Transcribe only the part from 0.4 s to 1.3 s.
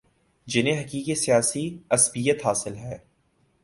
جنہیں حقیقی